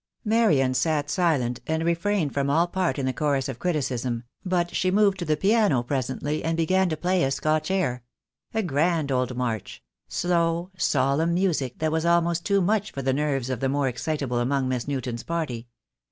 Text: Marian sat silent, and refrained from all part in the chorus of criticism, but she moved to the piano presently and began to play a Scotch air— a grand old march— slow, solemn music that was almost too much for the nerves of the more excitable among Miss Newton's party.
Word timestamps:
Marian 0.25 0.73
sat 0.73 1.11
silent, 1.11 1.59
and 1.67 1.85
refrained 1.85 2.33
from 2.33 2.49
all 2.49 2.65
part 2.65 2.97
in 2.97 3.05
the 3.05 3.13
chorus 3.13 3.47
of 3.47 3.59
criticism, 3.59 4.23
but 4.43 4.73
she 4.75 4.89
moved 4.89 5.19
to 5.19 5.25
the 5.25 5.37
piano 5.37 5.83
presently 5.83 6.43
and 6.43 6.57
began 6.57 6.89
to 6.89 6.97
play 6.97 7.23
a 7.23 7.29
Scotch 7.29 7.69
air— 7.69 8.01
a 8.55 8.63
grand 8.63 9.11
old 9.11 9.37
march— 9.37 9.83
slow, 10.07 10.71
solemn 10.75 11.35
music 11.35 11.77
that 11.77 11.91
was 11.91 12.03
almost 12.03 12.43
too 12.47 12.61
much 12.61 12.89
for 12.89 13.03
the 13.03 13.13
nerves 13.13 13.51
of 13.51 13.59
the 13.59 13.69
more 13.69 13.87
excitable 13.87 14.39
among 14.39 14.67
Miss 14.67 14.87
Newton's 14.87 15.21
party. 15.21 15.67